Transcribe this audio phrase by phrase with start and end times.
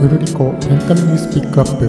[0.00, 1.88] うるりこエンタメニュースピックアップ。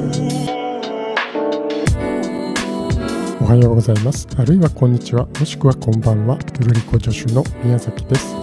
[3.39, 4.27] おはようございます。
[4.35, 5.27] あるいはこんにちは。
[5.27, 6.35] もしくはこんばんは。
[6.35, 8.35] うるりこ助手の宮崎です。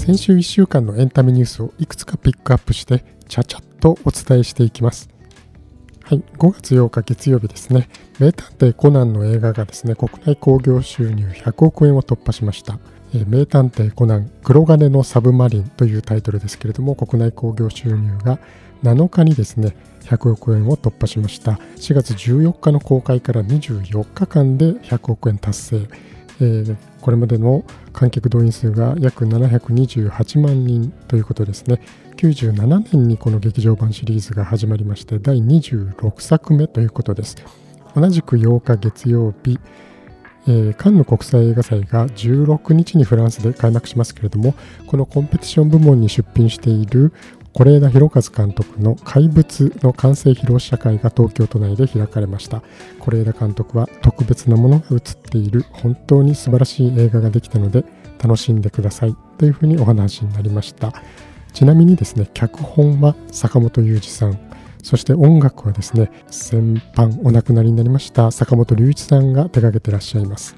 [0.00, 5.13] 先週1週間のエンタメニュースをいくつかピックアップしてちゃちゃっとお伝えしていきます。
[6.06, 12.78] はい、5月8日月曜日ですね、名探偵コナンの映画がですね、国内興行収入100億円を突破しました。
[13.14, 18.38] え名探偵コナン黒金のサブマリンというタイトルですけれども、国内興行収入が
[18.82, 21.52] 7日にですね、100億円を突破しました。
[21.76, 25.88] 4月14日の公開から24日間で100億円達成。
[26.40, 31.80] えー、これまでの観客動員数が約728万人ということですね。
[32.16, 37.36] 97年にこの劇場版シリーズが始まりまして第26作目ということです
[37.94, 39.58] 同じく8日月曜日、
[40.46, 44.54] えー、カンヌ国際映画祭が16日にフランスで開幕しますけれども
[44.86, 47.12] このコンペティション部門に出品している
[47.56, 52.62] 是枝裕和監督の「怪物」の完成披露試写会が東京都内で開かれました
[53.00, 57.84] 是枝監督は特別なものが映っている本当に素晴らしい映画ができたので
[58.22, 60.92] 楽しんでくださいというふうにお話になりました
[61.54, 64.36] ちなみにですね、脚本は坂本雄二さん、
[64.82, 70.56] そして音楽はですね、先般お亡くなりになりました坂本龍一さんが手掛けてらっしゃいます。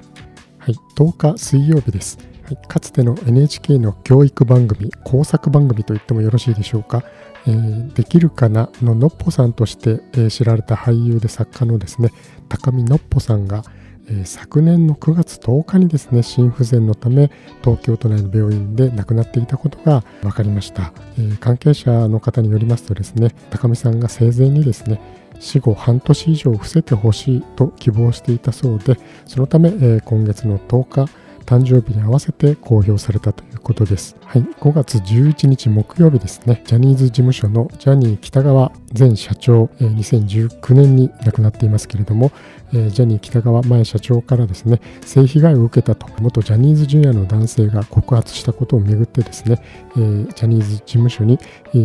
[0.57, 2.17] はい、10日水曜日です。
[2.55, 7.03] かつての NHK の教育番組、工作番組と言ってもよろしいでしょうか。
[7.45, 12.11] えー、できるかなののっぽさんとして、えー、知られた俳優で作家のですね、
[12.49, 13.63] 高見のっぽさんが、
[14.09, 17.29] えー、昨年の9月10日にですね心不全のため
[17.63, 20.93] 東京都内の病院で亡くなっていたことが分かりました、
[21.39, 25.01] 関係者の方によりますとですね高見さんが生前にですね
[25.39, 31.11] 死後半年以上伏せてほしいと希望していたそうでそのため、今月の10日
[31.47, 34.17] 誕生日に合わせて公表されたということです。
[34.25, 42.33] はい、5月11日木曜日ですね、ジャニーズ事務所のジャニー北川前社長、え、2019年に亡くなっていますけれども、
[42.71, 49.61] ジャニー北川前社長からですね、性被害を受けたと、元ジャニーズジュニアの男性が告発したことをめぐってですね、
[49.95, 51.39] ジャニーズ事務所に、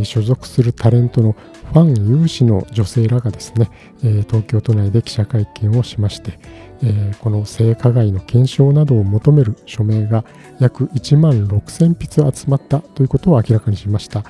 [0.05, 1.37] 所属するタレントの
[1.73, 6.41] ファン有志の女性らがですね、東京都内で記者会見をしまして、
[6.83, 10.25] えー、この性加害の検証などを求める署名が
[10.59, 14.25] 約1万6000筆集まったということを明らかにしました。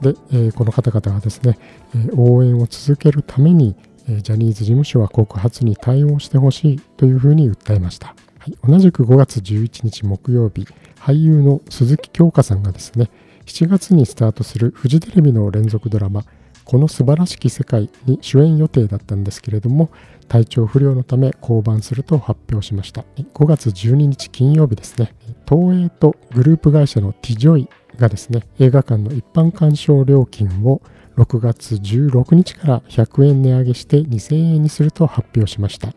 [0.00, 1.58] で、えー、この方々はですね、
[1.94, 3.74] えー、応援を続けるために、
[4.06, 8.14] えジャニーズ事務所は告発に対応してほしいというふうに訴えました。
[8.38, 10.66] はい、同じく5月11日木曜日、
[10.98, 13.10] 俳優の鈴木京香さんがですね、
[13.46, 16.24] 7月にスタートするフジテレビの連続ドラマ、
[16.64, 19.90] この素晴らしき世界に主演予定だったんですけれども
[20.28, 23.04] 体調不良のため降板すると発表しました。
[23.16, 25.14] 5月12日金曜日ですね。
[25.48, 30.80] 東映とグループ会社のティジョイがですね映画館の一般鑑賞料金を
[31.16, 35.94] 6月16日から100円値上げして2000円にすると発表しました。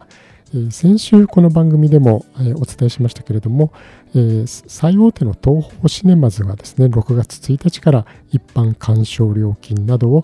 [0.71, 2.23] 先週この番組でも
[2.55, 3.73] お伝えしましたけれども、
[4.45, 10.23] 最大手の東宝シネマズはですね、6月1日から一般鑑賞料金などを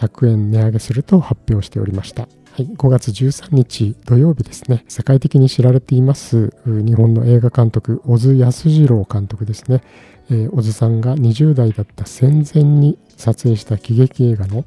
[0.00, 2.28] 100円値上げすると発表しておりました。
[2.56, 9.82] はい、5月13日土曜日ですね、世界的に知られています日本の映画監督、小津安二郎監督ですね、
[10.30, 14.64] えー、小津さんが20代だった戦前に撮影した喜劇映画の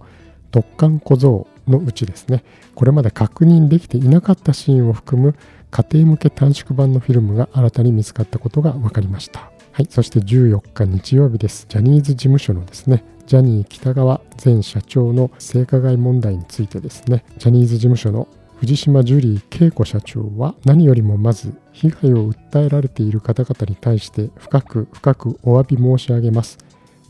[0.52, 2.44] 突貫小僧のうちですね、
[2.76, 5.36] これまで確認できていなかったシーンを含む
[5.72, 9.52] 家庭向け短縮版のフィルムが新たに見つかったことが分かりました。
[9.72, 11.68] はい、そして14日日曜日です。
[11.70, 26.58] ジャニーズ事務所のですね、ジャニー北川前社長の性加害問題についてですね、ジャニーズ事務所の藤島ジュリー恵子社長は何よりもまず被害を訴えられている方々に対して深く深くお詫び申し上げます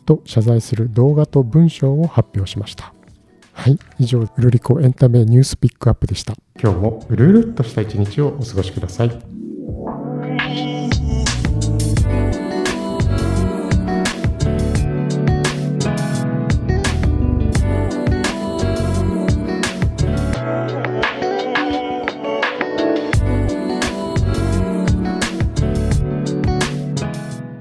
[0.08, 2.94] と謝罪する動画と文章を発表しました。
[3.54, 6.34] はい、以上、うるりこエンタメニュースピックアップでした。
[6.60, 9.37] 今日もうるうるっとした一日をお過ごしください。